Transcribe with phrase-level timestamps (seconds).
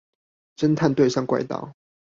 [0.57, 1.73] 偵探對上怪盜